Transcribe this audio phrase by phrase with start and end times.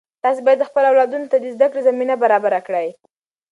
[0.23, 2.87] تاسې باید خپلو اولادونو ته د زده کړې زمینه برابره کړئ.